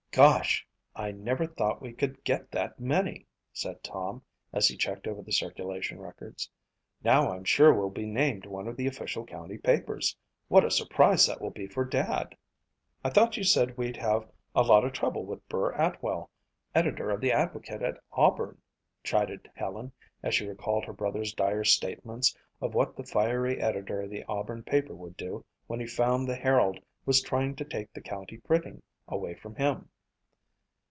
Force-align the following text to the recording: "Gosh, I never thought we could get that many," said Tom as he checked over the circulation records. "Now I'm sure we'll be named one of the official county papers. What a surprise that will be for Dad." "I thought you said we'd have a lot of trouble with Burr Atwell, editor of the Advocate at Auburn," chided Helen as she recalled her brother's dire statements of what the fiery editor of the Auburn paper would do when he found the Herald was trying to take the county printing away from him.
"Gosh, 0.13 0.67
I 0.93 1.13
never 1.13 1.45
thought 1.47 1.81
we 1.81 1.93
could 1.93 2.21
get 2.25 2.51
that 2.51 2.77
many," 2.81 3.27
said 3.53 3.81
Tom 3.81 4.21
as 4.51 4.67
he 4.67 4.75
checked 4.75 5.07
over 5.07 5.21
the 5.21 5.31
circulation 5.31 6.01
records. 6.01 6.49
"Now 7.01 7.31
I'm 7.31 7.45
sure 7.45 7.73
we'll 7.73 7.91
be 7.91 8.05
named 8.05 8.45
one 8.45 8.67
of 8.67 8.75
the 8.75 8.87
official 8.87 9.25
county 9.25 9.57
papers. 9.57 10.17
What 10.49 10.65
a 10.65 10.69
surprise 10.69 11.25
that 11.27 11.39
will 11.39 11.49
be 11.49 11.65
for 11.65 11.85
Dad." 11.85 12.35
"I 13.05 13.09
thought 13.09 13.37
you 13.37 13.45
said 13.45 13.77
we'd 13.77 13.95
have 13.95 14.29
a 14.53 14.63
lot 14.63 14.83
of 14.83 14.91
trouble 14.91 15.23
with 15.25 15.47
Burr 15.47 15.71
Atwell, 15.71 16.29
editor 16.75 17.09
of 17.09 17.21
the 17.21 17.31
Advocate 17.31 17.81
at 17.81 17.95
Auburn," 18.11 18.61
chided 19.05 19.49
Helen 19.55 19.93
as 20.23 20.35
she 20.35 20.45
recalled 20.45 20.83
her 20.83 20.93
brother's 20.93 21.33
dire 21.33 21.63
statements 21.63 22.35
of 22.59 22.73
what 22.73 22.97
the 22.97 23.05
fiery 23.05 23.61
editor 23.61 24.01
of 24.01 24.09
the 24.09 24.25
Auburn 24.25 24.63
paper 24.63 24.93
would 24.93 25.15
do 25.15 25.45
when 25.67 25.79
he 25.79 25.87
found 25.87 26.27
the 26.27 26.35
Herald 26.35 26.81
was 27.05 27.21
trying 27.21 27.55
to 27.55 27.63
take 27.63 27.93
the 27.93 28.01
county 28.01 28.39
printing 28.39 28.81
away 29.07 29.33
from 29.35 29.55
him. 29.55 29.87